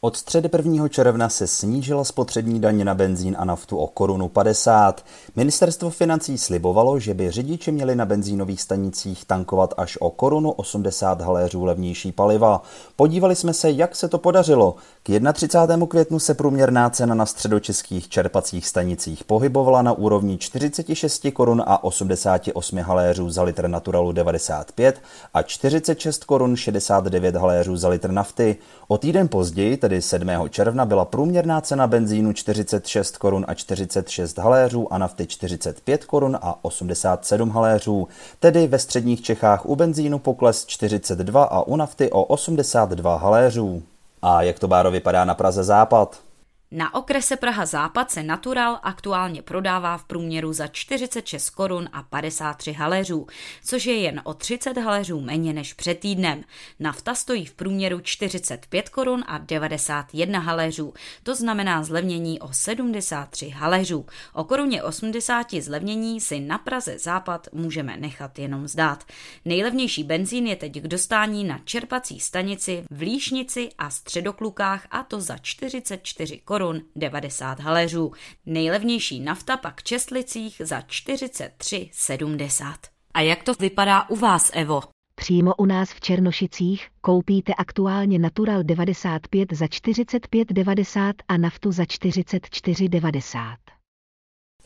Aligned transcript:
Od 0.00 0.16
středy 0.16 0.48
1. 0.56 0.88
června 0.88 1.28
se 1.28 1.46
snížila 1.46 2.04
spotřební 2.04 2.60
daně 2.60 2.84
na 2.84 2.94
benzín 2.94 3.36
a 3.38 3.44
naftu 3.44 3.78
o 3.78 3.86
korunu 3.86 4.28
50. 4.28 5.04
Ministerstvo 5.36 5.90
financí 5.90 6.38
slibovalo, 6.38 6.98
že 6.98 7.14
by 7.14 7.30
řidiči 7.30 7.72
měli 7.72 7.96
na 7.96 8.06
benzínových 8.06 8.60
stanicích 8.62 9.24
tankovat 9.24 9.74
až 9.76 9.98
o 10.00 10.10
korunu 10.10 10.50
80 10.50 11.20
haléřů 11.20 11.64
levnější 11.64 12.12
paliva. 12.12 12.62
Podívali 12.96 13.36
jsme 13.36 13.54
se, 13.54 13.70
jak 13.70 13.96
se 13.96 14.08
to 14.08 14.18
podařilo. 14.18 14.76
K 15.02 15.32
31. 15.32 15.86
květnu 15.86 16.18
se 16.18 16.34
průměrná 16.34 16.90
cena 16.90 17.14
na 17.14 17.26
středočeských 17.26 18.08
čerpacích 18.08 18.66
stanicích 18.66 19.24
pohybovala 19.24 19.82
na 19.82 19.92
úrovni 19.92 20.38
46 20.38 21.26
korun 21.32 21.62
a 21.66 21.84
88 21.84 22.78
haléřů 22.78 23.30
za 23.30 23.42
litr 23.42 23.68
Naturalu 23.68 24.12
95 24.12 25.00
a 25.34 25.42
46 25.42 26.24
korun 26.24 26.56
69 26.56 27.36
haléřů 27.36 27.76
za 27.76 27.88
litr 27.88 28.10
nafty. 28.10 28.56
O 28.88 28.98
týden 28.98 29.28
později, 29.28 29.76
tedy 29.88 30.02
7. 30.02 30.48
června, 30.50 30.84
byla 30.84 31.04
průměrná 31.04 31.60
cena 31.60 31.86
benzínu 31.86 32.32
46 32.32 33.16
korun 33.16 33.44
a 33.48 33.54
46 33.54 34.38
haléřů 34.38 34.92
a 34.92 34.98
nafty 34.98 35.26
45 35.26 36.04
korun 36.04 36.38
a 36.42 36.64
87 36.64 37.50
haléřů. 37.50 38.08
Tedy 38.40 38.66
ve 38.66 38.78
středních 38.78 39.22
Čechách 39.22 39.66
u 39.66 39.76
benzínu 39.76 40.18
pokles 40.18 40.66
42 40.66 41.44
a 41.44 41.60
u 41.60 41.76
nafty 41.76 42.10
o 42.10 42.24
82 42.24 43.16
haléřů. 43.16 43.82
A 44.22 44.42
jak 44.42 44.58
to 44.58 44.68
báro 44.68 44.90
vypadá 44.90 45.24
na 45.24 45.34
Praze 45.34 45.64
Západ? 45.64 46.27
Na 46.70 46.94
okrese 46.94 47.36
Praha 47.36 47.66
Západ 47.66 48.10
se 48.10 48.22
Natural 48.22 48.78
aktuálně 48.82 49.42
prodává 49.42 49.98
v 49.98 50.04
průměru 50.04 50.52
za 50.52 50.66
46 50.66 51.50
korun 51.50 51.88
a 51.92 52.02
53 52.02 52.72
haléřů, 52.72 53.26
což 53.64 53.86
je 53.86 53.96
jen 53.96 54.20
o 54.24 54.34
30 54.34 54.78
haléřů 54.78 55.20
méně 55.20 55.52
než 55.52 55.72
před 55.74 55.98
týdnem. 55.98 56.44
Nafta 56.80 57.14
stojí 57.14 57.46
v 57.46 57.54
průměru 57.54 58.00
45 58.00 58.88
korun 58.88 59.24
a 59.26 59.38
91 59.38 60.38
haléřů, 60.38 60.94
to 61.22 61.34
znamená 61.34 61.84
zlevnění 61.84 62.40
o 62.40 62.52
73 62.52 63.48
haléřů. 63.48 64.06
O 64.32 64.44
koruně 64.44 64.82
80 64.82 65.52
zlevnění 65.52 66.20
si 66.20 66.40
na 66.40 66.58
Praze 66.58 66.98
Západ 66.98 67.48
můžeme 67.52 67.96
nechat 67.96 68.38
jenom 68.38 68.68
zdát. 68.68 69.04
Nejlevnější 69.44 70.04
benzín 70.04 70.46
je 70.46 70.56
teď 70.56 70.72
k 70.80 70.88
dostání 70.88 71.44
na 71.44 71.60
čerpací 71.64 72.20
stanici 72.20 72.84
v 72.90 73.00
Líšnici 73.00 73.68
a 73.78 73.90
Středoklukách 73.90 74.86
a 74.90 75.02
to 75.02 75.20
za 75.20 75.38
44 75.38 76.40
korun 76.44 76.57
korun 76.58 76.82
90 76.96 77.60
haléřů. 77.60 78.12
Nejlevnější 78.46 79.20
nafta 79.20 79.56
pak 79.56 79.80
v 79.80 79.82
Čestlicích 79.82 80.62
za 80.64 80.80
43,70. 80.80 82.74
A 83.14 83.20
jak 83.20 83.42
to 83.42 83.52
vypadá 83.60 84.08
u 84.08 84.16
vás, 84.16 84.50
Evo? 84.54 84.80
Přímo 85.14 85.54
u 85.54 85.66
nás 85.66 85.92
v 85.92 86.00
Černošicích 86.00 86.88
koupíte 87.00 87.54
aktuálně 87.54 88.18
Natural 88.18 88.62
95 88.62 89.52
za 89.52 89.66
45,90 89.66 91.14
a 91.28 91.36
naftu 91.36 91.72
za 91.72 91.82
44,90. 91.82 93.56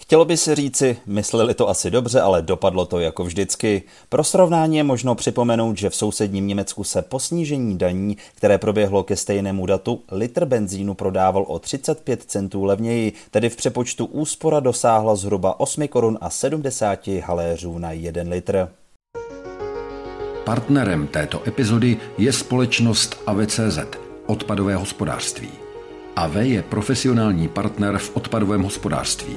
Chtělo 0.03 0.25
by 0.25 0.36
se 0.36 0.55
říci, 0.55 0.97
mysleli 1.06 1.55
to 1.55 1.69
asi 1.69 1.91
dobře, 1.91 2.20
ale 2.20 2.42
dopadlo 2.42 2.86
to 2.86 3.01
jako 3.01 3.24
vždycky. 3.24 3.83
Pro 4.08 4.24
srovnání 4.24 4.77
je 4.77 4.83
možno 4.83 5.14
připomenout, 5.14 5.79
že 5.79 5.90
v 5.90 5.96
sousedním 5.96 6.46
Německu 6.46 6.85
se 6.85 7.02
po 7.02 7.20
snížení 7.20 7.79
daní, 7.79 8.17
které 8.35 8.58
proběhlo 8.58 9.02
ke 9.02 9.17
stejnému 9.17 9.67
datu, 9.67 10.02
litr 10.11 10.45
benzínu 10.45 10.95
prodával 10.95 11.45
o 11.48 11.58
35 11.58 12.23
centů 12.23 12.64
levněji, 12.64 13.13
tedy 13.30 13.48
v 13.48 13.57
přepočtu 13.57 14.05
úspora 14.05 14.61
dosáhla 14.61 15.17
zhruba 15.17 15.61
8 15.61 15.89
korun 15.89 16.19
a 16.20 16.30
70 16.30 17.07
haléřů 17.07 17.79
na 17.79 17.92
1 17.92 18.23
litr. 18.27 18.69
Partnerem 20.45 21.07
této 21.07 21.42
epizody 21.48 21.96
je 22.19 22.33
společnost 22.33 23.23
AVCZ, 23.27 23.79
odpadové 24.27 24.77
hospodářství. 24.77 25.48
AV 26.17 26.36
je 26.36 26.63
profesionální 26.63 27.48
partner 27.48 27.98
v 27.98 28.17
odpadovém 28.17 28.63
hospodářství. 28.63 29.36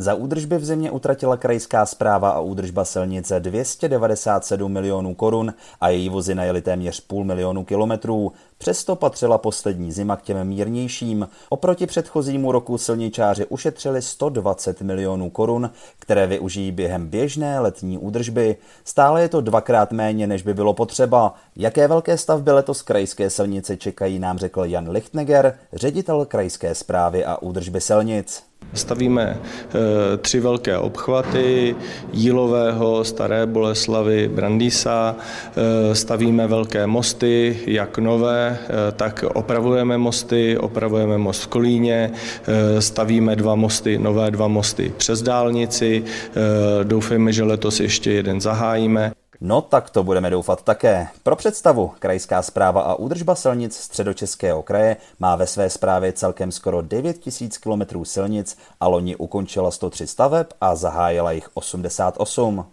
Za 0.00 0.14
údržby 0.14 0.58
v 0.58 0.64
zimě 0.64 0.90
utratila 0.90 1.36
krajská 1.36 1.86
zpráva 1.86 2.30
a 2.30 2.40
údržba 2.40 2.84
silnice 2.84 3.40
297 3.40 4.72
milionů 4.72 5.14
korun 5.14 5.54
a 5.80 5.88
její 5.88 6.08
vozy 6.08 6.34
najeli 6.34 6.62
téměř 6.62 7.00
půl 7.00 7.24
milionu 7.24 7.64
kilometrů. 7.64 8.32
Přesto 8.58 8.96
patřila 8.96 9.38
poslední 9.38 9.92
zima 9.92 10.16
k 10.16 10.22
těm 10.22 10.44
mírnějším. 10.44 11.28
Oproti 11.48 11.86
předchozímu 11.86 12.52
roku 12.52 12.78
silničáři 12.78 13.46
ušetřili 13.46 14.02
120 14.02 14.82
milionů 14.82 15.30
korun, 15.30 15.70
které 15.98 16.26
využijí 16.26 16.72
během 16.72 17.06
běžné 17.06 17.60
letní 17.60 17.98
údržby. 17.98 18.56
Stále 18.84 19.22
je 19.22 19.28
to 19.28 19.40
dvakrát 19.40 19.92
méně, 19.92 20.26
než 20.26 20.42
by 20.42 20.54
bylo 20.54 20.74
potřeba. 20.74 21.34
Jaké 21.56 21.88
velké 21.88 22.18
stavby 22.18 22.52
letos 22.52 22.82
krajské 22.82 23.30
silnice 23.30 23.76
čekají, 23.76 24.18
nám 24.18 24.38
řekl 24.38 24.64
Jan 24.64 24.90
Lichtneger, 24.90 25.58
ředitel 25.72 26.24
krajské 26.24 26.74
zprávy 26.74 27.24
a 27.24 27.42
údržby 27.42 27.80
silnic. 27.80 28.48
Stavíme 28.74 29.22
e, 29.22 30.16
tři 30.16 30.40
velké 30.40 30.78
obchvaty 30.78 31.76
Jílového, 32.12 33.04
Staré 33.04 33.46
Boleslavy, 33.46 34.28
Brandýsa. 34.28 35.16
E, 35.56 35.94
stavíme 35.94 36.46
velké 36.46 36.86
mosty, 36.86 37.58
jak 37.66 37.98
nové, 37.98 38.58
e, 38.88 38.92
tak 38.92 39.24
opravujeme 39.34 39.98
mosty, 39.98 40.58
opravujeme 40.58 41.18
most 41.18 41.42
v 41.42 41.46
Kolíně, 41.46 42.10
stavíme 42.78 43.36
dva 43.36 43.54
mosty, 43.54 43.98
nové 43.98 44.30
dva 44.30 44.48
mosty 44.48 44.92
přes 44.96 45.22
dálnici. 45.22 46.04
Doufejme, 46.82 47.32
že 47.32 47.42
letos 47.42 47.80
ještě 47.80 48.12
jeden 48.12 48.40
zahájíme. 48.40 49.12
No 49.40 49.62
tak 49.62 49.90
to 49.90 50.04
budeme 50.04 50.30
doufat 50.30 50.62
také. 50.62 51.08
Pro 51.22 51.36
představu, 51.36 51.92
Krajská 51.98 52.42
zpráva 52.42 52.82
a 52.82 52.94
údržba 52.94 53.34
silnic 53.34 53.76
středočeského 53.76 54.62
kraje 54.62 54.96
má 55.20 55.36
ve 55.36 55.46
své 55.46 55.70
správě 55.70 56.12
celkem 56.12 56.52
skoro 56.52 56.82
9 56.82 57.18
tisíc 57.18 57.58
kilometrů 57.58 58.04
silnic 58.04 58.58
a 58.80 58.88
loni 58.88 59.16
ukončila 59.16 59.70
103 59.70 60.06
staveb 60.06 60.46
a 60.60 60.74
zahájila 60.74 61.32
jich 61.32 61.50
88. 61.54 62.64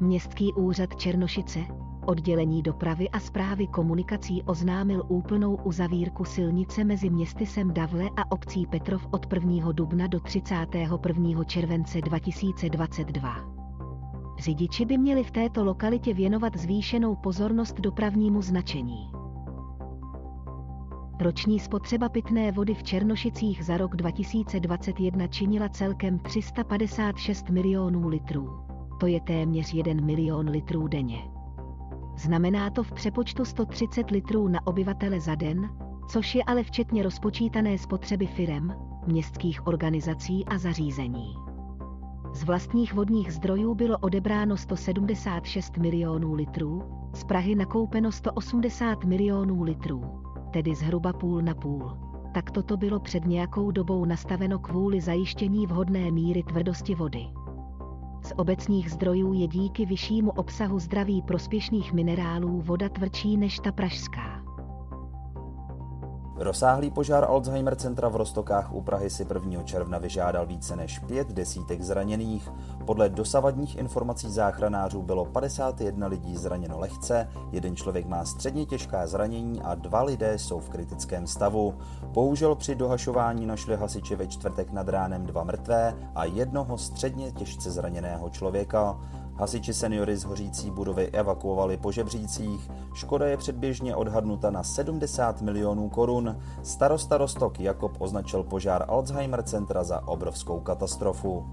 Městský 0.00 0.52
úřad 0.52 0.96
Černošice, 0.96 1.58
oddělení 2.06 2.62
dopravy 2.62 3.08
a 3.08 3.20
zprávy 3.20 3.66
komunikací 3.66 4.42
oznámil 4.46 5.02
úplnou 5.08 5.54
uzavírku 5.54 6.24
silnice 6.24 6.84
mezi 6.84 7.10
městy 7.10 7.46
Sem 7.46 7.74
Davle 7.74 8.04
a 8.16 8.32
obcí 8.32 8.66
Petrov 8.66 9.06
od 9.10 9.32
1. 9.32 9.72
dubna 9.72 10.06
do 10.06 10.20
31. 10.20 11.44
července 11.44 12.00
2022. 12.00 13.61
Řidiči 14.42 14.84
by 14.84 14.98
měli 14.98 15.24
v 15.24 15.30
této 15.30 15.64
lokalitě 15.64 16.14
věnovat 16.14 16.56
zvýšenou 16.56 17.16
pozornost 17.16 17.80
dopravnímu 17.80 18.42
značení. 18.42 19.10
Roční 21.20 21.60
spotřeba 21.60 22.08
pitné 22.08 22.52
vody 22.52 22.74
v 22.74 22.82
Černošicích 22.82 23.64
za 23.64 23.76
rok 23.76 23.96
2021 23.96 25.26
činila 25.26 25.68
celkem 25.68 26.18
356 26.18 27.50
milionů 27.50 28.08
litrů. 28.08 28.48
To 29.00 29.06
je 29.06 29.20
téměř 29.20 29.74
1 29.74 30.06
milion 30.06 30.48
litrů 30.48 30.88
denně. 30.88 31.18
Znamená 32.16 32.70
to 32.70 32.82
v 32.82 32.92
přepočtu 32.92 33.44
130 33.44 34.10
litrů 34.10 34.48
na 34.48 34.66
obyvatele 34.66 35.20
za 35.20 35.34
den, 35.34 35.70
což 36.08 36.34
je 36.34 36.44
ale 36.44 36.62
včetně 36.62 37.02
rozpočítané 37.02 37.78
spotřeby 37.78 38.26
firem, 38.26 38.74
městských 39.06 39.66
organizací 39.66 40.44
a 40.44 40.58
zařízení. 40.58 41.51
Z 42.34 42.44
vlastních 42.44 42.94
vodních 42.94 43.32
zdrojů 43.32 43.74
bylo 43.74 43.98
odebráno 43.98 44.56
176 44.56 45.76
milionů 45.76 46.34
litrů, 46.34 46.82
z 47.14 47.24
Prahy 47.24 47.54
nakoupeno 47.54 48.12
180 48.12 49.04
milionů 49.04 49.62
litrů, 49.62 50.22
tedy 50.52 50.74
zhruba 50.74 51.12
půl 51.12 51.42
na 51.42 51.54
půl. 51.54 51.98
Tak 52.34 52.50
toto 52.50 52.76
bylo 52.76 53.00
před 53.00 53.24
nějakou 53.24 53.70
dobou 53.70 54.04
nastaveno 54.04 54.58
kvůli 54.58 55.00
zajištění 55.00 55.66
vhodné 55.66 56.10
míry 56.10 56.42
tvrdosti 56.42 56.94
vody. 56.94 57.26
Z 58.22 58.32
obecních 58.36 58.90
zdrojů 58.90 59.32
je 59.32 59.48
díky 59.48 59.86
vyššímu 59.86 60.30
obsahu 60.30 60.78
zdraví 60.78 61.22
prospěšných 61.22 61.92
minerálů 61.92 62.60
voda 62.60 62.88
tvrdší 62.88 63.36
než 63.36 63.58
ta 63.58 63.72
pražská. 63.72 64.41
Rozsáhlý 66.36 66.90
požár 66.90 67.24
Alzheimer 67.24 67.74
centra 67.76 68.08
v 68.08 68.16
Rostokách 68.16 68.72
u 68.74 68.82
Prahy 68.82 69.10
si 69.10 69.26
1. 69.34 69.62
června 69.62 69.98
vyžádal 69.98 70.46
více 70.46 70.76
než 70.76 70.98
pět 70.98 71.28
desítek 71.28 71.82
zraněných. 71.82 72.48
Podle 72.86 73.08
dosavadních 73.08 73.76
informací 73.76 74.30
záchranářů 74.30 75.02
bylo 75.02 75.24
51 75.24 76.06
lidí 76.06 76.36
zraněno 76.36 76.78
lehce, 76.78 77.28
jeden 77.52 77.76
člověk 77.76 78.06
má 78.06 78.24
středně 78.24 78.66
těžká 78.66 79.06
zranění 79.06 79.62
a 79.62 79.74
dva 79.74 80.02
lidé 80.02 80.38
jsou 80.38 80.60
v 80.60 80.68
kritickém 80.68 81.26
stavu. 81.26 81.74
Bohužel 82.06 82.54
při 82.54 82.74
dohašování 82.74 83.46
našli 83.46 83.76
hasiči 83.76 84.16
ve 84.16 84.26
čtvrtek 84.26 84.72
nad 84.72 84.88
ránem 84.88 85.26
dva 85.26 85.44
mrtvé 85.44 85.94
a 86.14 86.24
jednoho 86.24 86.78
středně 86.78 87.32
těžce 87.32 87.70
zraněného 87.70 88.30
člověka. 88.30 89.00
Hasiči 89.36 89.74
seniory 89.74 90.16
z 90.16 90.24
hořící 90.24 90.70
budovy 90.70 91.10
evakuovali 91.10 91.76
po 91.76 91.92
žebřících. 91.92 92.70
Škoda 92.94 93.26
je 93.26 93.36
předběžně 93.36 93.96
odhadnuta 93.96 94.50
na 94.50 94.62
70 94.62 95.42
milionů 95.42 95.88
korun. 95.88 96.38
Starosta 96.62 97.18
Rostok 97.18 97.60
Jakob 97.60 97.92
označil 97.98 98.42
požár 98.42 98.84
Alzheimer 98.88 99.42
centra 99.42 99.84
za 99.84 100.08
obrovskou 100.08 100.60
katastrofu. 100.60 101.44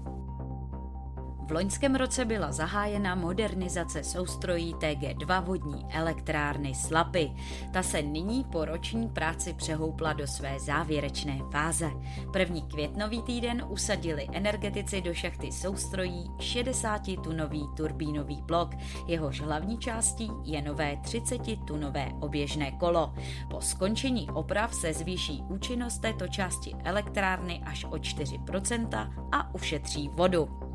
V 1.50 1.52
loňském 1.52 1.94
roce 1.94 2.24
byla 2.24 2.52
zahájena 2.52 3.14
modernizace 3.14 4.04
soustrojí 4.04 4.74
TG2 4.74 5.44
vodní 5.44 5.86
elektrárny 5.90 6.74
Slapy. 6.74 7.32
Ta 7.72 7.82
se 7.82 8.02
nyní 8.02 8.44
po 8.44 8.64
roční 8.64 9.08
práci 9.08 9.54
přehoupla 9.54 10.12
do 10.12 10.26
své 10.26 10.60
závěrečné 10.60 11.38
fáze. 11.52 11.90
První 12.32 12.62
květnový 12.62 13.22
týden 13.22 13.64
usadili 13.68 14.28
energetici 14.32 15.00
do 15.00 15.14
šachty 15.14 15.52
soustrojí 15.52 16.30
60-tunový 16.38 17.68
turbínový 17.76 18.42
blok. 18.42 18.70
Jehož 19.06 19.40
hlavní 19.40 19.78
částí 19.78 20.30
je 20.44 20.62
nové 20.62 20.94
30-tunové 20.94 22.18
oběžné 22.20 22.72
kolo. 22.72 23.14
Po 23.50 23.60
skončení 23.60 24.30
oprav 24.30 24.74
se 24.74 24.92
zvýší 24.92 25.42
účinnost 25.48 25.98
této 25.98 26.28
části 26.28 26.74
elektrárny 26.84 27.62
až 27.66 27.84
o 27.84 27.96
4% 27.96 29.12
a 29.32 29.54
ušetří 29.54 30.08
vodu. 30.08 30.69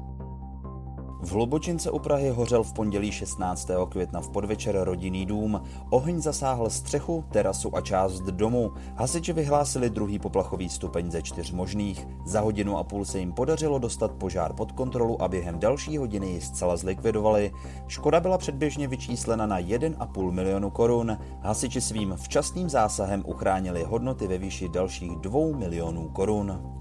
V 1.21 1.31
Hlubočince 1.31 1.91
u 1.91 1.99
Prahy 1.99 2.29
hořel 2.29 2.63
v 2.63 2.73
pondělí 2.73 3.11
16. 3.11 3.69
května 3.89 4.21
v 4.21 4.29
podvečer 4.29 4.79
rodinný 4.83 5.25
dům. 5.25 5.61
Oheň 5.89 6.21
zasáhl 6.21 6.69
střechu, 6.69 7.23
terasu 7.31 7.75
a 7.75 7.81
část 7.81 8.21
domu. 8.21 8.71
Hasiči 8.95 9.33
vyhlásili 9.33 9.89
druhý 9.89 10.19
poplachový 10.19 10.69
stupeň 10.69 11.11
ze 11.11 11.21
čtyř 11.21 11.51
možných. 11.51 12.07
Za 12.25 12.41
hodinu 12.41 12.77
a 12.77 12.83
půl 12.83 13.05
se 13.05 13.19
jim 13.19 13.33
podařilo 13.33 13.79
dostat 13.79 14.11
požár 14.11 14.53
pod 14.53 14.71
kontrolu 14.71 15.21
a 15.21 15.27
během 15.27 15.59
další 15.59 15.97
hodiny 15.97 16.27
ji 16.27 16.41
zcela 16.41 16.77
zlikvidovali. 16.77 17.51
Škoda 17.87 18.19
byla 18.19 18.37
předběžně 18.37 18.87
vyčíslena 18.87 19.45
na 19.45 19.59
1,5 19.59 20.31
milionu 20.31 20.69
korun. 20.69 21.17
Hasiči 21.41 21.81
svým 21.81 22.13
včasným 22.17 22.69
zásahem 22.69 23.23
uchránili 23.25 23.83
hodnoty 23.83 24.27
ve 24.27 24.37
výši 24.37 24.69
dalších 24.69 25.15
2 25.15 25.57
milionů 25.57 26.09
korun. 26.09 26.75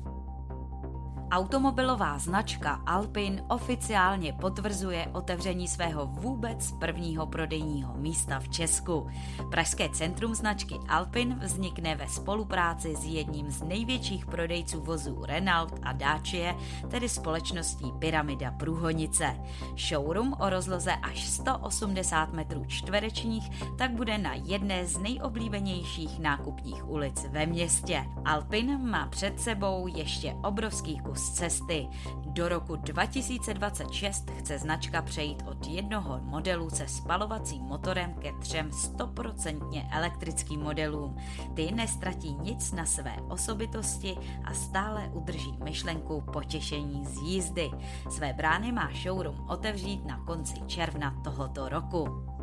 Automobilová 1.34 2.18
značka 2.18 2.80
Alpin 2.86 3.44
oficiálně 3.48 4.32
potvrzuje 4.32 5.08
otevření 5.12 5.68
svého 5.68 6.06
vůbec 6.06 6.72
prvního 6.72 7.26
prodejního 7.26 7.94
místa 7.96 8.40
v 8.40 8.48
Česku. 8.48 9.06
Pražské 9.50 9.88
centrum 9.88 10.34
značky 10.34 10.74
Alpin 10.88 11.38
vznikne 11.42 11.96
ve 11.96 12.08
spolupráci 12.08 12.96
s 12.96 13.04
jedním 13.04 13.50
z 13.50 13.62
největších 13.62 14.26
prodejců 14.26 14.80
vozů 14.80 15.24
Renault 15.24 15.74
a 15.82 15.92
Dacia, 15.92 16.56
tedy 16.90 17.08
společností 17.08 17.92
Pyramida 17.98 18.50
Průhonice. 18.50 19.36
Showroom 19.76 20.34
o 20.40 20.50
rozloze 20.50 20.92
až 20.92 21.24
180 21.24 22.32
metrů 22.32 22.64
čtverečních 22.64 23.50
tak 23.78 23.90
bude 23.90 24.18
na 24.18 24.34
jedné 24.34 24.86
z 24.86 24.98
nejoblíbenějších 24.98 26.18
nákupních 26.18 26.88
ulic 26.88 27.26
ve 27.30 27.46
městě. 27.46 28.04
Alpin 28.24 28.90
má 28.90 29.06
před 29.06 29.40
sebou 29.40 29.86
ještě 29.86 30.36
obrovský 30.42 30.98
kus 30.98 31.23
z 31.24 31.30
cesty. 31.30 31.88
Do 32.26 32.48
roku 32.48 32.76
2026 32.76 34.30
chce 34.30 34.58
značka 34.58 35.02
přejít 35.02 35.42
od 35.46 35.66
jednoho 35.66 36.20
modelu 36.22 36.70
se 36.70 36.88
spalovacím 36.88 37.62
motorem 37.62 38.14
ke 38.14 38.32
třem 38.40 38.70
100% 38.70 39.88
elektrickým 39.92 40.60
modelům. 40.60 41.16
Ty 41.54 41.72
nestratí 41.72 42.34
nic 42.34 42.72
na 42.72 42.86
své 42.86 43.16
osobitosti 43.28 44.16
a 44.44 44.54
stále 44.54 45.10
udrží 45.12 45.58
myšlenku 45.64 46.20
potěšení 46.32 47.04
z 47.06 47.16
jízdy. 47.22 47.70
Své 48.10 48.32
brány 48.32 48.72
má 48.72 48.90
showroom 49.02 49.46
otevřít 49.48 50.04
na 50.04 50.18
konci 50.24 50.54
června 50.66 51.20
tohoto 51.24 51.68
roku. 51.68 52.33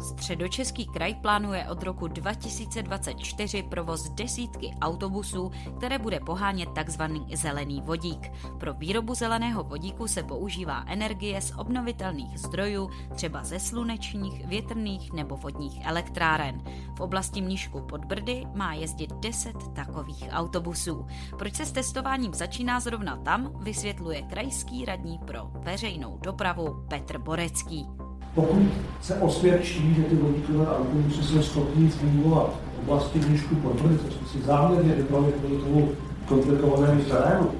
Středočeský 0.00 0.86
kraj 0.86 1.14
plánuje 1.14 1.66
od 1.68 1.82
roku 1.82 2.08
2024 2.08 3.62
provoz 3.62 4.08
desítky 4.08 4.74
autobusů, 4.80 5.50
které 5.76 5.98
bude 5.98 6.20
pohánět 6.20 6.68
tzv. 6.84 7.02
zelený 7.34 7.82
vodík. 7.82 8.32
Pro 8.58 8.74
výrobu 8.74 9.14
zeleného 9.14 9.64
vodíku 9.64 10.08
se 10.08 10.22
používá 10.22 10.84
energie 10.86 11.40
z 11.40 11.52
obnovitelných 11.56 12.38
zdrojů, 12.38 12.90
třeba 13.14 13.44
ze 13.44 13.60
slunečních, 13.60 14.46
větrných 14.46 15.12
nebo 15.12 15.36
vodních 15.36 15.86
elektráren. 15.86 16.62
V 16.96 17.00
oblasti 17.00 17.40
Mníšku 17.40 17.80
pod 17.80 18.04
Brdy 18.04 18.46
má 18.54 18.74
jezdit 18.74 19.12
10 19.12 19.72
takových 19.72 20.28
autobusů. 20.30 21.06
Proč 21.38 21.54
se 21.54 21.66
s 21.66 21.72
testováním 21.72 22.34
začíná 22.34 22.80
zrovna 22.80 23.16
tam, 23.16 23.52
vysvětluje 23.62 24.22
krajský 24.22 24.84
radní 24.84 25.18
pro 25.18 25.50
veřejnou 25.54 26.18
dopravu 26.18 26.84
Petr 26.88 27.18
Borecký 27.18 27.86
pokud 28.34 28.62
se 29.00 29.14
osvědčí, 29.14 29.94
že 29.94 30.02
ty 30.02 30.14
vodíkové 30.16 30.66
autobusy 30.66 31.22
jsou 31.22 31.42
schopní 31.42 31.88
fungovat 31.88 32.50
v 32.76 32.88
oblasti 32.88 33.18
Mnišku 33.18 33.54
Podbrdy, 33.54 33.98
co 33.98 34.10
jsme 34.10 34.28
si 34.28 34.46
záměrně 34.46 34.94
vybrali 34.94 35.32
kvůli 35.32 35.56
tomu 35.56 35.88
komplikovanému 36.28 37.02
terénu, 37.02 37.50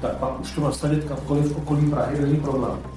tak 0.00 0.16
pak 0.16 0.40
už 0.40 0.52
to 0.52 0.60
nastavit 0.60 1.04
kamkoliv 1.04 1.52
v 1.52 1.56
okolí 1.56 1.90
Prahy 1.90 2.20
není 2.20 2.36
problém. 2.36 2.95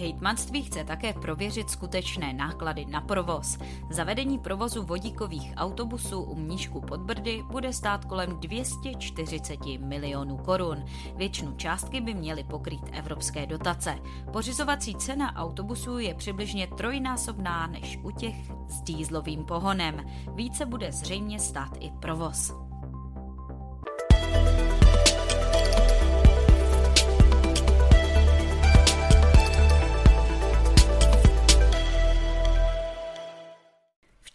Hejtmanství 0.00 0.62
chce 0.62 0.84
také 0.84 1.12
prověřit 1.12 1.70
skutečné 1.70 2.32
náklady 2.32 2.84
na 2.84 3.00
provoz. 3.00 3.58
Zavedení 3.90 4.38
provozu 4.38 4.82
vodíkových 4.82 5.52
autobusů 5.56 6.22
u 6.22 6.34
Mníšku 6.34 6.80
pod 6.80 7.00
Brdy 7.00 7.42
bude 7.50 7.72
stát 7.72 8.04
kolem 8.04 8.40
240 8.40 9.60
milionů 9.78 10.36
korun. 10.36 10.84
Většinu 11.16 11.56
částky 11.56 12.00
by 12.00 12.14
měly 12.14 12.44
pokrýt 12.44 12.90
evropské 12.92 13.46
dotace. 13.46 13.98
Pořizovací 14.32 14.94
cena 14.94 15.36
autobusů 15.36 15.98
je 15.98 16.14
přibližně 16.14 16.66
trojnásobná 16.66 17.66
než 17.66 17.98
u 18.02 18.10
těch 18.10 18.36
s 18.68 18.82
dýzlovým 18.82 19.44
pohonem. 19.44 20.04
Více 20.34 20.66
bude 20.66 20.92
zřejmě 20.92 21.40
stát 21.40 21.76
i 21.80 21.90
provoz. 22.00 22.69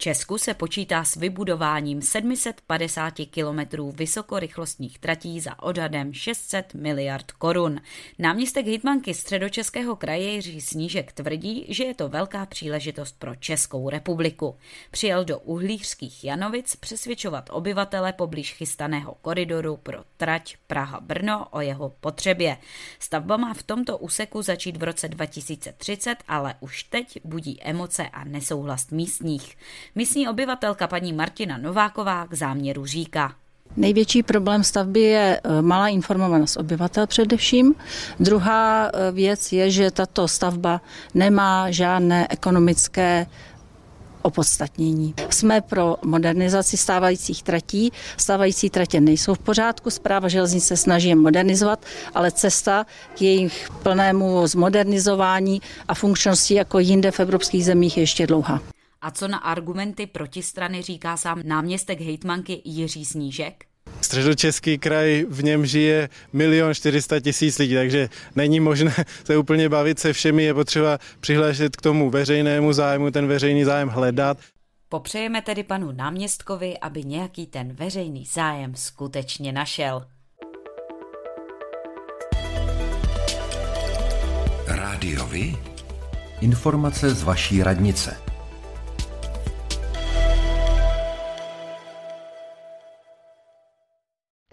Česku 0.06 0.38
se 0.38 0.54
počítá 0.54 1.04
s 1.04 1.16
vybudováním 1.16 2.02
750 2.02 3.14
kilometrů 3.30 3.92
vysokorychlostních 3.92 4.98
tratí 4.98 5.40
za 5.40 5.62
odhadem 5.62 6.12
600 6.12 6.74
miliard 6.74 7.32
korun. 7.32 7.80
Náměstek 8.18 8.66
hitmanky 8.66 9.14
středočeského 9.14 9.96
kraje 9.96 10.32
Jiří 10.32 10.60
Snížek 10.60 11.12
tvrdí, 11.12 11.66
že 11.68 11.84
je 11.84 11.94
to 11.94 12.08
velká 12.08 12.46
příležitost 12.46 13.18
pro 13.18 13.34
Českou 13.34 13.90
republiku. 13.90 14.56
Přijel 14.90 15.24
do 15.24 15.38
uhlířských 15.38 16.24
Janovic 16.24 16.76
přesvědčovat 16.76 17.50
obyvatele 17.52 18.12
poblíž 18.12 18.54
chystaného 18.54 19.16
koridoru 19.22 19.76
pro 19.76 19.98
trať 20.16 20.56
Praha-Brno 20.66 21.46
o 21.50 21.60
jeho 21.60 21.88
potřebě. 22.00 22.56
Stavba 22.98 23.36
má 23.36 23.54
v 23.54 23.62
tomto 23.62 23.98
úseku 23.98 24.42
začít 24.42 24.76
v 24.76 24.82
roce 24.82 25.08
2030, 25.08 26.16
ale 26.28 26.54
už 26.60 26.82
teď 26.82 27.18
budí 27.24 27.62
emoce 27.62 28.08
a 28.08 28.24
nesouhlas 28.24 28.90
místních. 28.90 29.56
Místní 29.98 30.28
obyvatelka 30.28 30.86
paní 30.86 31.12
Martina 31.12 31.58
Nováková 31.58 32.26
k 32.26 32.34
záměru 32.34 32.86
říká. 32.86 33.32
Největší 33.76 34.22
problém 34.22 34.64
stavby 34.64 35.00
je 35.00 35.40
e, 35.44 35.62
malá 35.62 35.88
informovanost 35.88 36.56
obyvatel 36.56 37.06
především. 37.06 37.74
Druhá 38.20 38.86
e, 38.86 39.12
věc 39.12 39.52
je, 39.52 39.70
že 39.70 39.90
tato 39.90 40.28
stavba 40.28 40.80
nemá 41.14 41.70
žádné 41.70 42.26
ekonomické 42.30 43.26
opodstatnění. 44.22 45.14
Jsme 45.30 45.60
pro 45.60 45.96
modernizaci 46.04 46.76
stávajících 46.76 47.42
tratí. 47.42 47.92
Stávající 48.16 48.70
tratě 48.70 49.00
nejsou 49.00 49.34
v 49.34 49.38
pořádku, 49.38 49.90
zpráva 49.90 50.28
železnice 50.28 50.76
snaží 50.76 51.08
je 51.08 51.14
modernizovat, 51.14 51.84
ale 52.14 52.30
cesta 52.30 52.86
k 53.14 53.22
jejich 53.22 53.68
plnému 53.82 54.46
zmodernizování 54.46 55.62
a 55.88 55.94
funkčnosti 55.94 56.54
jako 56.54 56.78
jinde 56.78 57.10
v 57.10 57.20
evropských 57.20 57.64
zemích 57.64 57.96
je 57.96 58.02
ještě 58.02 58.26
dlouhá. 58.26 58.75
A 59.00 59.10
co 59.10 59.28
na 59.28 59.38
argumenty 59.38 60.06
protistrany 60.06 60.82
říká 60.82 61.16
sám 61.16 61.42
náměstek 61.44 62.00
hejtmanky 62.00 62.62
Jiří 62.64 63.04
Snížek? 63.04 63.64
Středočeský 64.00 64.78
kraj, 64.78 65.24
v 65.30 65.44
něm 65.44 65.66
žije 65.66 66.08
milion 66.32 66.74
400 66.74 67.20
tisíc 67.20 67.58
lidí, 67.58 67.74
takže 67.74 68.08
není 68.36 68.60
možné 68.60 68.94
se 69.24 69.36
úplně 69.36 69.68
bavit 69.68 69.98
se 69.98 70.12
všemi, 70.12 70.44
je 70.44 70.54
potřeba 70.54 70.98
přihlášet 71.20 71.76
k 71.76 71.82
tomu 71.82 72.10
veřejnému 72.10 72.72
zájmu, 72.72 73.10
ten 73.10 73.26
veřejný 73.26 73.64
zájem 73.64 73.88
hledat. 73.88 74.38
Popřejeme 74.88 75.42
tedy 75.42 75.62
panu 75.62 75.92
náměstkovi, 75.92 76.78
aby 76.78 77.04
nějaký 77.04 77.46
ten 77.46 77.72
veřejný 77.72 78.24
zájem 78.24 78.74
skutečně 78.74 79.52
našel. 79.52 80.06
Rádiovi? 84.66 85.56
Informace 86.40 87.10
z 87.10 87.22
vaší 87.22 87.62
radnice. 87.62 88.25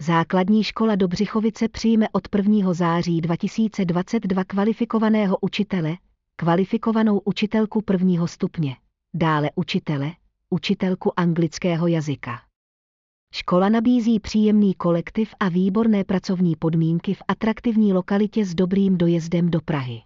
Základní 0.06 0.64
škola 0.64 0.94
Dobřichovice 0.94 1.68
přijme 1.68 2.08
od 2.12 2.28
1. 2.36 2.72
září 2.72 3.20
2022 3.20 4.44
kvalifikovaného 4.44 5.36
učitele, 5.40 5.96
kvalifikovanou 6.36 7.20
učitelku 7.24 7.82
prvního 7.82 8.28
stupně, 8.28 8.76
dále 9.14 9.50
učitele, 9.54 10.12
učitelku 10.50 11.20
anglického 11.20 11.86
jazyka. 11.86 12.40
Škola 13.34 13.68
nabízí 13.68 14.20
příjemný 14.20 14.74
kolektiv 14.74 15.34
a 15.40 15.48
výborné 15.48 16.04
pracovní 16.04 16.56
podmínky 16.56 17.14
v 17.14 17.22
atraktivní 17.28 17.92
lokalitě 17.92 18.44
s 18.44 18.54
dobrým 18.54 18.98
dojezdem 18.98 19.50
do 19.50 19.60
Prahy. 19.60 20.02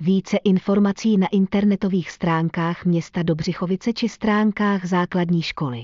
Více 0.00 0.36
informací 0.36 1.18
na 1.18 1.26
internetových 1.26 2.10
stránkách 2.10 2.84
města 2.84 3.22
Dobřichovice 3.22 3.92
či 3.92 4.08
stránkách 4.08 4.84
základní 4.84 5.42
školy. 5.42 5.82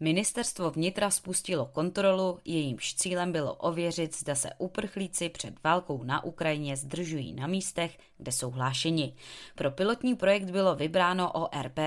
Ministerstvo 0.00 0.70
vnitra 0.70 1.10
spustilo 1.10 1.66
kontrolu, 1.66 2.38
jejímž 2.44 2.94
cílem 2.94 3.32
bylo 3.32 3.54
ověřit, 3.54 4.16
zda 4.16 4.34
se 4.34 4.50
uprchlíci 4.58 5.28
před 5.28 5.54
válkou 5.64 6.02
na 6.02 6.24
Ukrajině 6.24 6.76
zdržují 6.76 7.32
na 7.32 7.46
místech, 7.46 7.98
kde 8.18 8.32
jsou 8.32 8.50
hlášeni. 8.50 9.14
Pro 9.54 9.70
pilotní 9.70 10.16
projekt 10.16 10.50
bylo 10.50 10.74
vybráno 10.74 11.32
ORP 11.32 11.78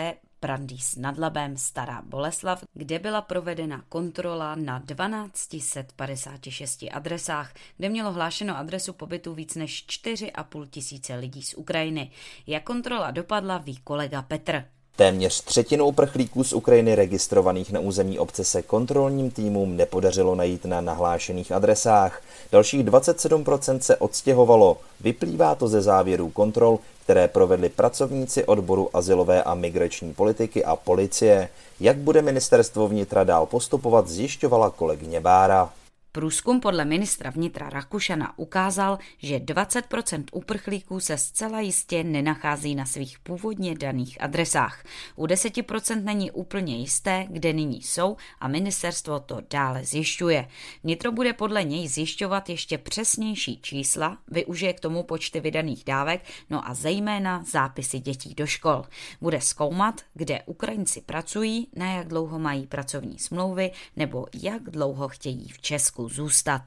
Brandýs 0.42 0.96
nad 0.96 1.18
Labem 1.18 1.58
Stará 1.58 2.02
Boleslav, 2.02 2.64
kde 2.74 3.00
byla 3.00 3.22
provedena 3.22 3.86
kontrola 3.90 4.56
na 4.56 4.80
1256 4.80 6.84
adresách, 6.92 7.54
kde 7.78 7.90
mělo 7.90 8.12
hlášeno 8.12 8.58
adresu 8.58 8.94
pobytu 8.94 9.34
víc 9.34 9.56
než 9.56 9.86
4,5 9.88 10.70
tisíce 10.70 11.16
lidí 11.16 11.44
z 11.44 11.54
Ukrajiny. 11.54 12.12
Jak 12.48 12.64
kontrola 12.64 13.12
dopadla, 13.12 13.58
ví 13.58 13.78
kolega 13.78 14.22
Petr. 14.22 14.66
Téměř 14.96 15.42
třetinu 15.42 15.86
uprchlíků 15.86 16.44
z 16.44 16.54
Ukrajiny 16.54 16.96
registrovaných 16.96 17.72
na 17.72 17.80
území 17.80 18.20
obce 18.20 18.44
se 18.44 18.62
kontrolním 18.62 19.32
týmům 19.32 19.78
nepodařilo 19.78 20.36
najít 20.36 20.66
na 20.66 20.82
nahlášených 20.82 21.52
adresách. 21.52 22.22
Dalších 22.52 22.86
27% 22.86 23.80
se 23.80 23.98
odstěhovalo. 23.98 24.78
Vyplývá 25.02 25.56
to 25.56 25.68
ze 25.68 25.82
závěrů 25.82 26.30
kontrol, 26.30 26.80
které 27.04 27.28
provedli 27.28 27.70
pracovníci 27.70 28.46
odboru 28.46 28.90
asilové 28.94 29.44
a 29.44 29.56
migrační 29.56 30.14
politiky 30.14 30.66
a 30.66 30.76
policie. 30.76 31.50
Jak 31.80 31.98
bude 31.98 32.22
ministerstvo 32.22 32.88
vnitra 32.88 33.24
dál 33.24 33.46
postupovat, 33.46 34.08
zjišťovala 34.08 34.70
kolegyně 34.70 35.20
Bára. 35.20 35.70
Průzkum 36.14 36.60
podle 36.60 36.86
ministra 36.86 37.30
vnitra 37.30 37.70
Rakušana 37.70 38.40
ukázal, 38.40 38.98
že 39.18 39.40
20% 39.40 40.24
uprchlíků 40.32 41.00
se 41.00 41.18
zcela 41.18 41.60
jistě 41.60 42.04
nenachází 42.04 42.76
na 42.76 42.86
svých 42.86 43.20
původně 43.20 43.76
daných 43.76 44.22
adresách. 44.22 44.84
U 45.16 45.26
10% 45.26 46.04
není 46.04 46.32
úplně 46.32 46.78
jisté, 46.78 47.28
kde 47.30 47.54
nyní 47.54 47.82
jsou 47.82 48.18
a 48.40 48.48
ministerstvo 48.48 49.20
to 49.20 49.42
dále 49.50 49.86
zjišťuje. 49.86 50.48
Vnitro 50.84 51.12
bude 51.12 51.34
podle 51.34 51.64
něj 51.64 51.88
zjišťovat 51.88 52.50
ještě 52.50 52.78
přesnější 52.78 53.60
čísla, 53.62 54.18
využije 54.28 54.74
k 54.74 54.80
tomu 54.80 55.04
počty 55.04 55.40
vydaných 55.40 55.84
dávek, 55.84 56.22
no 56.50 56.70
a 56.70 56.74
zejména 56.74 57.44
zápisy 57.52 58.00
dětí 58.00 58.36
do 58.36 58.46
škol. 58.46 58.84
Bude 59.22 59.42
zkoumat, 59.42 60.02
kde 60.14 60.42
Ukrajinci 60.46 61.02
pracují, 61.02 61.68
na 61.76 61.94
jak 61.94 62.08
dlouho 62.08 62.40
mají 62.40 62.68
pracovní 62.68 63.20
smlouvy 63.20 63.72
nebo 63.96 64.26
jak 64.44 64.64
dlouho 64.64 65.08
chtějí 65.08 65.48
v 65.48 65.62
Česku 65.62 66.01
Česku 66.02 66.16
zůstat. 66.16 66.62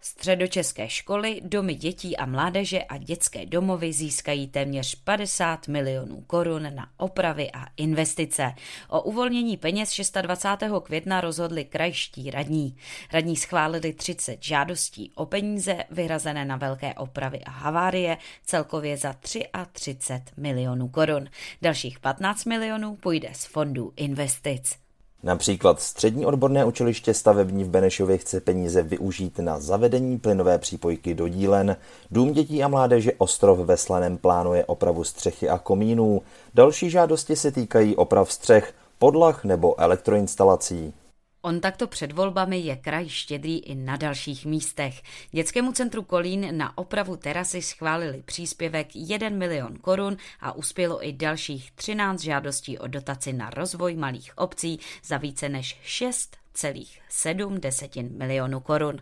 Středočeské 0.00 0.88
školy, 0.88 1.40
domy 1.44 1.74
dětí 1.74 2.16
a 2.16 2.26
mládeže 2.26 2.82
a 2.82 2.98
dětské 2.98 3.46
domovy 3.46 3.92
získají 3.92 4.48
téměř 4.48 4.94
50 4.94 5.68
milionů 5.68 6.20
korun 6.20 6.74
na 6.74 6.88
opravy 6.96 7.50
a 7.52 7.66
investice. 7.76 8.52
O 8.88 9.02
uvolnění 9.02 9.56
peněz 9.56 10.00
26. 10.22 10.72
května 10.82 11.20
rozhodli 11.20 11.64
krajští 11.64 12.30
radní. 12.30 12.76
Radní 13.12 13.36
schválili 13.36 13.92
30 13.92 14.42
žádostí 14.42 15.12
o 15.14 15.26
peníze 15.26 15.84
vyhrazené 15.90 16.44
na 16.44 16.56
velké 16.56 16.94
opravy 16.94 17.40
a 17.40 17.50
havárie, 17.50 18.18
celkově 18.44 18.96
za 18.96 19.12
33 19.12 20.32
milionů 20.36 20.88
korun. 20.88 21.28
Dalších 21.62 22.00
15 22.00 22.44
milionů 22.44 22.96
půjde 22.96 23.28
z 23.32 23.44
fondů 23.44 23.92
investic. 23.96 24.82
Například 25.24 25.80
střední 25.80 26.26
odborné 26.26 26.64
učiliště 26.64 27.14
stavební 27.14 27.64
v 27.64 27.68
Benešově 27.68 28.18
chce 28.18 28.40
peníze 28.40 28.82
využít 28.82 29.38
na 29.38 29.60
zavedení 29.60 30.18
plynové 30.18 30.58
přípojky 30.58 31.14
do 31.14 31.28
dílen. 31.28 31.76
Dům 32.10 32.32
dětí 32.32 32.62
a 32.62 32.68
mládeže 32.68 33.12
Ostrov 33.18 33.58
ve 33.58 33.76
Slaném 33.76 34.18
plánuje 34.18 34.64
opravu 34.64 35.04
střechy 35.04 35.48
a 35.48 35.58
komínů. 35.58 36.22
Další 36.54 36.90
žádosti 36.90 37.36
se 37.36 37.52
týkají 37.52 37.96
oprav 37.96 38.32
střech, 38.32 38.74
podlah 38.98 39.44
nebo 39.44 39.80
elektroinstalací. 39.80 40.94
On 41.44 41.60
takto 41.60 41.86
před 41.86 42.12
volbami 42.12 42.58
je 42.58 42.76
kraj 42.76 43.08
štědrý 43.08 43.58
i 43.58 43.74
na 43.74 43.96
dalších 43.96 44.46
místech. 44.46 45.02
Dětskému 45.30 45.72
centru 45.72 46.02
Kolín 46.02 46.56
na 46.56 46.78
opravu 46.78 47.16
terasy 47.16 47.62
schválili 47.62 48.22
příspěvek 48.24 48.88
1 48.94 49.28
milion 49.28 49.76
korun 49.76 50.16
a 50.40 50.52
uspělo 50.52 51.06
i 51.06 51.12
dalších 51.12 51.70
13 51.70 52.20
žádostí 52.20 52.78
o 52.78 52.86
dotaci 52.86 53.32
na 53.32 53.50
rozvoj 53.50 53.96
malých 53.96 54.38
obcí 54.38 54.78
za 55.04 55.16
více 55.16 55.48
než 55.48 55.80
6,7 55.86 58.16
milionů 58.16 58.60
korun. 58.60 58.96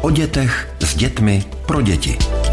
O 0.00 0.10
dětech 0.10 0.76
s 0.80 0.96
dětmi 0.96 1.44
pro 1.66 1.82
děti. 1.82 2.43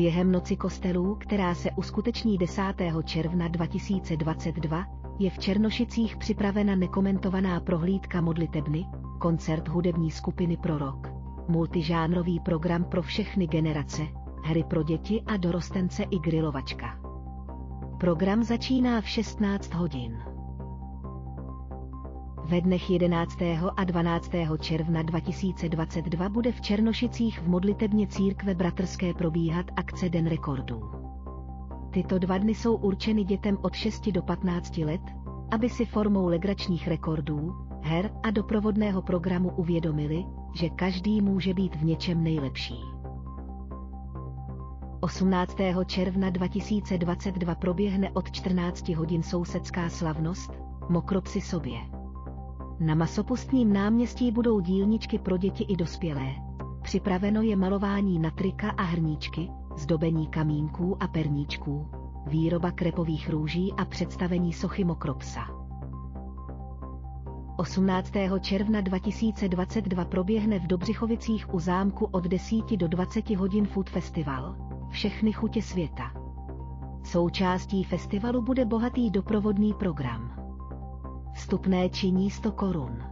Během 0.00 0.32
noci 0.32 0.56
kostelů, 0.56 1.14
která 1.20 1.54
se 1.54 1.70
uskuteční 1.70 2.38
10. 2.38 2.62
června 3.04 3.48
2022, 3.48 4.84
je 5.18 5.30
v 5.30 5.38
Černošicích 5.38 6.16
připravena 6.16 6.76
nekomentovaná 6.76 7.60
prohlídka 7.60 8.20
modlitebny, 8.20 8.86
koncert 9.18 9.68
hudební 9.68 10.10
skupiny 10.10 10.56
Prorok, 10.56 11.08
multižánrový 11.48 12.40
program 12.40 12.84
pro 12.84 13.02
všechny 13.02 13.46
generace, 13.46 14.02
hry 14.44 14.64
pro 14.64 14.82
děti 14.82 15.22
a 15.26 15.36
dorostence 15.36 16.02
i 16.02 16.18
grilovačka. 16.18 16.98
Program 17.98 18.44
začíná 18.44 19.00
v 19.00 19.08
16 19.08 19.74
hodin. 19.74 20.29
Ve 22.50 22.60
dnech 22.60 22.90
11. 22.90 23.38
a 23.76 23.84
12. 23.84 24.30
června 24.60 25.02
2022 25.02 26.28
bude 26.28 26.52
v 26.52 26.60
Černošicích 26.60 27.40
v 27.40 27.48
modlitebně 27.48 28.06
církve 28.06 28.54
bratrské 28.54 29.14
probíhat 29.14 29.66
akce 29.76 30.08
Den 30.08 30.26
rekordů. 30.26 30.82
Tyto 31.90 32.18
dva 32.18 32.38
dny 32.38 32.54
jsou 32.54 32.76
určeny 32.76 33.24
dětem 33.24 33.58
od 33.62 33.74
6 33.74 34.08
do 34.08 34.22
15 34.22 34.76
let, 34.76 35.00
aby 35.50 35.68
si 35.68 35.84
formou 35.86 36.26
legračních 36.26 36.88
rekordů, 36.88 37.54
her 37.82 38.10
a 38.22 38.30
doprovodného 38.30 39.02
programu 39.02 39.50
uvědomili, 39.56 40.24
že 40.54 40.68
každý 40.68 41.20
může 41.20 41.54
být 41.54 41.76
v 41.76 41.84
něčem 41.84 42.22
nejlepší. 42.22 42.80
18. 45.00 45.56
června 45.86 46.30
2022 46.30 47.54
proběhne 47.54 48.10
od 48.10 48.30
14 48.30 48.88
hodin 48.88 49.22
sousedská 49.22 49.88
slavnost 49.88 50.52
Mokropsi 50.88 51.40
sobě. 51.40 51.99
Na 52.80 52.94
masopustním 52.94 53.72
náměstí 53.72 54.30
budou 54.30 54.60
dílničky 54.60 55.18
pro 55.18 55.36
děti 55.36 55.64
i 55.64 55.76
dospělé. 55.76 56.34
Připraveno 56.82 57.42
je 57.42 57.56
malování 57.56 58.18
na 58.18 58.30
trika 58.30 58.70
a 58.70 58.82
hrníčky, 58.82 59.50
zdobení 59.76 60.26
kamínků 60.26 61.02
a 61.02 61.08
perníčků, 61.08 61.88
výroba 62.26 62.70
krepových 62.70 63.30
růží 63.30 63.72
a 63.76 63.84
představení 63.84 64.52
sochy 64.52 64.84
Mokropsa. 64.84 65.40
18. 67.56 68.12
června 68.40 68.80
2022 68.80 70.04
proběhne 70.04 70.58
v 70.58 70.66
Dobřichovicích 70.66 71.54
u 71.54 71.60
zámku 71.60 72.04
od 72.04 72.24
10 72.24 72.76
do 72.76 72.88
20 72.88 73.30
hodin 73.30 73.66
Food 73.66 73.90
Festival. 73.90 74.56
Všechny 74.90 75.32
chutě 75.32 75.62
světa. 75.62 76.12
Součástí 77.04 77.84
festivalu 77.84 78.42
bude 78.42 78.64
bohatý 78.64 79.10
doprovodný 79.10 79.74
program. 79.74 80.39
Vstupné 81.34 81.88
činí 81.88 82.30
100 82.30 82.52
korun. 82.52 83.02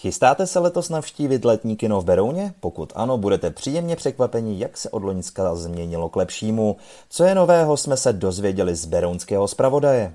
Chystáte 0.00 0.46
se 0.46 0.58
letos 0.58 0.88
navštívit 0.88 1.44
letní 1.44 1.76
kino 1.76 2.00
v 2.00 2.04
Berouně? 2.04 2.54
Pokud 2.60 2.92
ano, 2.96 3.18
budete 3.18 3.50
příjemně 3.50 3.96
překvapeni, 3.96 4.60
jak 4.60 4.76
se 4.76 4.90
od 4.90 5.04
Loňska 5.04 5.54
změnilo 5.54 6.08
k 6.08 6.16
lepšímu. 6.16 6.76
Co 7.08 7.24
je 7.24 7.34
nového, 7.34 7.76
jsme 7.76 7.96
se 7.96 8.12
dozvěděli 8.12 8.76
z 8.76 8.84
berounského 8.86 9.48
zpravodaje. 9.48 10.14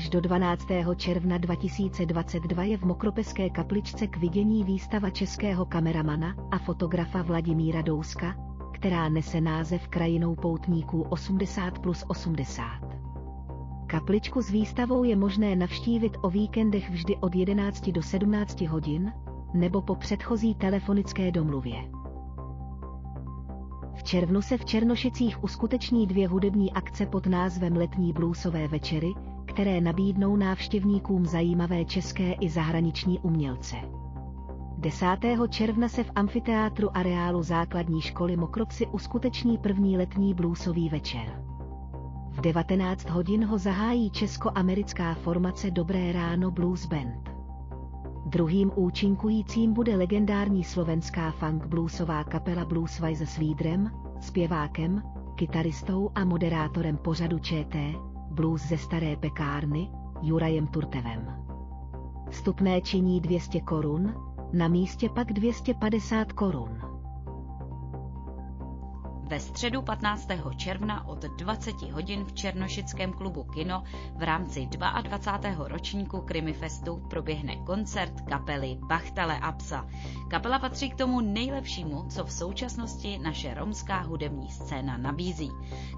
Až 0.00 0.08
do 0.08 0.20
12. 0.20 0.66
června 0.96 1.38
2022 1.38 2.62
je 2.62 2.76
v 2.76 2.84
Mokropeské 2.84 3.50
kapličce 3.50 4.06
k 4.06 4.16
vidění 4.16 4.64
výstava 4.64 5.10
českého 5.10 5.66
kameramana 5.66 6.34
a 6.50 6.58
fotografa 6.58 7.22
Vladimíra 7.22 7.82
Douska, 7.82 8.34
která 8.72 9.08
nese 9.08 9.40
název 9.40 9.88
Krajinou 9.88 10.34
poutníků 10.34 11.02
80 11.02 11.78
plus 11.78 12.04
80. 12.08 12.64
Kapličku 13.86 14.42
s 14.42 14.50
výstavou 14.50 15.04
je 15.04 15.16
možné 15.16 15.56
navštívit 15.56 16.16
o 16.22 16.30
víkendech 16.30 16.90
vždy 16.90 17.16
od 17.16 17.34
11 17.34 17.88
do 17.88 18.02
17 18.02 18.60
hodin, 18.60 19.12
nebo 19.54 19.82
po 19.82 19.94
předchozí 19.94 20.54
telefonické 20.54 21.30
domluvě. 21.30 21.76
V 23.94 24.02
červnu 24.02 24.42
se 24.42 24.58
v 24.58 24.64
Černošicích 24.64 25.44
uskuteční 25.44 26.06
dvě 26.06 26.28
hudební 26.28 26.72
akce 26.72 27.06
pod 27.06 27.26
názvem 27.26 27.76
Letní 27.76 28.12
bluesové 28.12 28.68
večery, 28.68 29.12
které 29.50 29.80
nabídnou 29.80 30.36
návštěvníkům 30.36 31.26
zajímavé 31.26 31.84
české 31.84 32.32
i 32.32 32.48
zahraniční 32.48 33.18
umělce. 33.18 33.76
10. 34.78 35.06
června 35.48 35.88
se 35.88 36.04
v 36.04 36.10
amfiteátru 36.14 36.96
areálu 36.96 37.42
základní 37.42 38.00
školy 38.00 38.36
Mokropsi 38.36 38.86
uskuteční 38.86 39.58
první 39.58 39.96
letní 39.96 40.34
bluesový 40.34 40.88
večer. 40.88 41.42
V 42.30 42.40
19 42.40 43.10
hodin 43.10 43.44
ho 43.44 43.58
zahájí 43.58 44.10
česko-americká 44.10 45.14
formace 45.14 45.70
Dobré 45.70 46.12
ráno 46.12 46.50
Blues 46.50 46.86
Band. 46.86 47.30
Druhým 48.26 48.72
účinkujícím 48.74 49.72
bude 49.72 49.96
legendární 49.96 50.64
slovenská 50.64 51.30
funk 51.30 51.66
bluesová 51.66 52.24
kapela 52.24 52.64
Blueswise 52.64 53.26
s 53.26 53.36
lídrem, 53.36 53.90
zpěvákem, 54.20 55.02
kytaristou 55.34 56.10
a 56.14 56.24
moderátorem 56.24 56.96
pořadu 56.96 57.38
ČT, 57.38 58.09
blues 58.40 58.68
ze 58.68 58.78
staré 58.78 59.16
pekárny, 59.16 59.88
Jurajem 60.22 60.66
Turtevem. 60.66 61.44
Vstupné 62.30 62.80
činí 62.80 63.20
200 63.20 63.60
korun, 63.60 64.14
na 64.52 64.68
místě 64.68 65.08
pak 65.08 65.32
250 65.32 66.32
korun. 66.32 66.89
Ve 69.30 69.40
středu 69.40 69.82
15. 69.82 70.28
června 70.56 71.06
od 71.08 71.18
20 71.18 71.82
hodin 71.82 72.24
v 72.24 72.32
Černošickém 72.32 73.12
klubu 73.12 73.44
Kino 73.44 73.82
v 74.16 74.22
rámci 74.22 74.66
22. 74.66 75.68
ročníku 75.68 76.20
Krimifestu 76.20 77.02
proběhne 77.10 77.56
koncert 77.56 78.20
kapely 78.20 78.78
Bachtale 78.88 79.38
Apsa. 79.38 79.86
Kapela 80.28 80.58
patří 80.58 80.90
k 80.90 80.96
tomu 80.96 81.20
nejlepšímu, 81.20 82.04
co 82.08 82.24
v 82.24 82.32
současnosti 82.32 83.18
naše 83.18 83.54
romská 83.54 83.98
hudební 83.98 84.50
scéna 84.50 84.96
nabízí. 84.96 85.50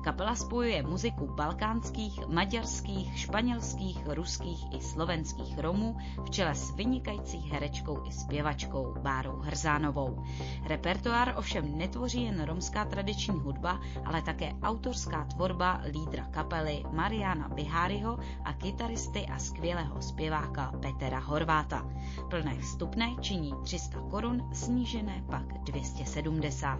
Kapela 0.04 0.34
spojuje 0.34 0.82
muziku 0.82 1.26
balkánských, 1.26 2.26
maďarských, 2.26 3.18
španělských, 3.18 4.06
ruských 4.06 4.74
i 4.74 4.80
slovenských 4.80 5.58
Romů 5.58 5.96
v 6.24 6.30
čele 6.30 6.54
s 6.54 6.74
vynikající 6.74 7.38
herečkou 7.38 8.02
i 8.08 8.12
zpěvačkou 8.12 8.94
Bárou 9.02 9.36
Hrzánovou. 9.40 10.24
Repertoár 10.66 11.34
ovšem 11.38 11.78
netvoří 11.78 12.24
jen 12.24 12.44
romská 12.44 12.84
tradiční 12.84 13.21
tradiční 13.26 13.40
hudba, 13.40 13.80
ale 14.04 14.22
také 14.22 14.52
autorská 14.62 15.24
tvorba 15.24 15.80
lídra 15.92 16.24
kapely 16.30 16.84
Mariana 16.92 17.48
Biháryho 17.48 18.18
a 18.44 18.52
kytaristy 18.52 19.26
a 19.26 19.38
skvělého 19.38 20.02
zpěváka 20.02 20.72
Petra 20.80 21.18
Horváta. 21.18 21.86
Plné 22.30 22.58
vstupné 22.58 23.10
činí 23.20 23.54
300 23.62 24.00
korun, 24.10 24.48
snížené 24.52 25.22
pak 25.30 25.62
270. 25.64 26.78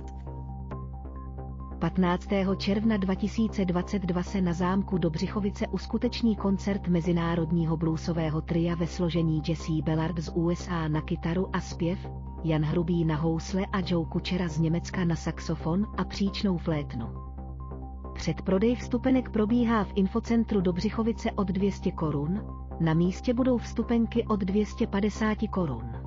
15. 1.78 2.28
června 2.56 2.96
2022 2.96 4.22
se 4.22 4.40
na 4.40 4.52
zámku 4.52 4.98
Dobřichovice 4.98 5.66
uskuteční 5.68 6.36
koncert 6.36 6.88
mezinárodního 6.88 7.76
bluesového 7.76 8.40
tria 8.40 8.74
ve 8.74 8.86
složení 8.86 9.42
Jesse 9.48 9.82
Bellard 9.84 10.18
z 10.18 10.28
USA 10.34 10.88
na 10.88 11.00
kytaru 11.00 11.48
a 11.52 11.60
zpěv, 11.60 11.98
Jan 12.44 12.62
Hrubý 12.62 13.04
na 13.04 13.16
housle 13.16 13.66
a 13.66 13.78
Joe 13.86 14.06
Kučera 14.06 14.48
z 14.48 14.58
Německa 14.58 15.04
na 15.04 15.16
saxofon 15.16 15.86
a 15.96 16.04
příčnou 16.04 16.58
flétnu. 16.58 17.06
Předprodej 18.14 18.76
vstupenek 18.76 19.30
probíhá 19.30 19.84
v 19.84 19.92
infocentru 19.94 20.60
Dobřichovice 20.60 21.32
od 21.32 21.48
200 21.48 21.92
korun, 21.92 22.40
na 22.80 22.94
místě 22.94 23.34
budou 23.34 23.58
vstupenky 23.58 24.24
od 24.24 24.40
250 24.40 25.38
korun 25.50 26.01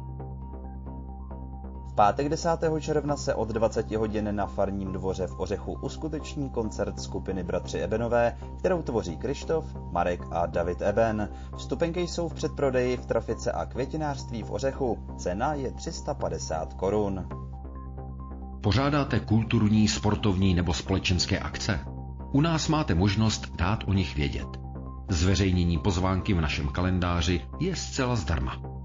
pátek 1.96 2.30
10. 2.30 2.50
června 2.80 3.18
se 3.18 3.36
od 3.36 3.50
20 3.50 3.92
hodin 3.92 4.36
na 4.36 4.46
farním 4.46 4.92
dvoře 4.92 5.28
v 5.28 5.40
Ořechu 5.40 5.74
uskuteční 5.82 6.50
koncert 6.50 7.00
skupiny 7.00 7.44
Bratři 7.44 7.80
Ebenové, 7.80 8.38
kterou 8.60 8.82
tvoří 8.82 9.18
Krištof, 9.18 9.66
Marek 9.92 10.22
a 10.32 10.46
David 10.46 10.82
Eben. 10.82 11.30
Vstupenky 11.58 12.02
jsou 12.02 12.30
v 12.30 12.34
předprodeji 12.34 12.98
v 12.98 13.06
trafice 13.06 13.52
a 13.52 13.66
květinářství 13.66 14.44
v 14.44 14.52
Ořechu. 14.52 14.98
Cena 15.18 15.54
je 15.54 15.72
350 15.72 16.74
korun. 16.74 17.28
Pořádáte 18.62 19.20
kulturní, 19.20 19.88
sportovní 19.88 20.54
nebo 20.54 20.74
společenské 20.74 21.40
akce? 21.40 21.80
U 22.32 22.42
nás 22.42 22.68
máte 22.68 22.96
možnost 22.96 23.56
dát 23.56 23.84
o 23.88 23.94
nich 23.94 24.16
vědět. 24.16 24.48
Zveřejnění 25.10 25.78
pozvánky 25.78 26.34
v 26.34 26.42
našem 26.42 26.68
kalendáři 26.68 27.42
je 27.60 27.76
zcela 27.76 28.16
zdarma. 28.16 28.85